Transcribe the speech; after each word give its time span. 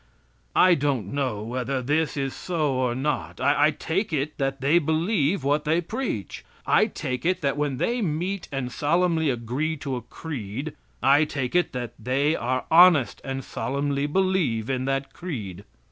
I 0.55 0.73
don't 0.73 1.13
know 1.13 1.43
whether 1.43 1.79
this 1.79 2.17
is 2.17 2.33
so 2.33 2.73
or 2.73 2.95
not. 2.95 3.39
I 3.39 3.69
take 3.69 4.11
it 4.11 4.39
that 4.39 4.59
they 4.59 4.79
believe 4.79 5.43
what 5.43 5.63
they 5.63 5.79
preach. 5.79 6.43
I 6.65 6.87
take 6.87 7.23
it 7.23 7.41
that 7.41 7.55
when 7.55 7.77
they 7.77 8.01
meet 8.01 8.47
and 8.51 8.71
solemnly 8.71 9.29
agree 9.29 9.77
to 9.77 9.95
a 9.97 10.01
creed, 10.01 10.73
I 11.03 11.25
take 11.25 11.53
it 11.53 11.75
they 11.99 12.35
are 12.35 12.65
honest 12.71 13.21
and 13.23 13.43
solemnly 13.43 14.07
believe 14.07 14.71
in 14.71 14.85
that 14.85 15.13
creed. 15.13 15.65